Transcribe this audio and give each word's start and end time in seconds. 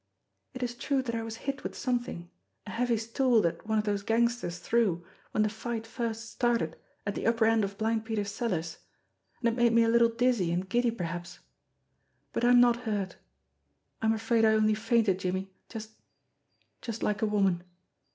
"It 0.55 0.63
is 0.63 0.73
true 0.73 1.03
that 1.03 1.13
I 1.13 1.21
was 1.21 1.35
hit 1.45 1.61
with 1.63 1.77
something, 1.77 2.31
a 2.65 2.71
heavy 2.71 2.97
stool 2.97 3.39
that 3.43 3.67
one 3.67 3.77
of 3.77 3.83
those 3.83 4.01
gangsters 4.01 4.57
threw 4.57 5.05
when 5.29 5.43
the 5.43 5.47
fight 5.49 5.85
first 5.85 6.31
started 6.31 6.75
at 7.05 7.13
the 7.13 7.27
upper 7.27 7.45
end 7.45 7.63
of 7.63 7.77
Blind 7.77 8.03
Peter's 8.03 8.31
cellars, 8.31 8.79
and 9.43 9.47
it 9.49 9.55
made 9.55 9.73
me 9.73 9.83
a 9.83 9.89
little 9.89 10.09
dizzy 10.09 10.51
and 10.51 10.67
giddy 10.67 10.89
perhaps. 10.89 11.37
But 12.33 12.43
I 12.43 12.49
am 12.49 12.59
not 12.59 12.77
hurt. 12.87 13.17
I 14.01 14.07
am 14.07 14.13
afraid 14.13 14.43
I 14.43 14.53
only 14.53 14.73
fainted, 14.73 15.19
Jimmie, 15.19 15.53
just 15.69 15.91
just 16.81 17.03
like 17.03 17.21
a 17.21 17.27
woman." 17.27 17.61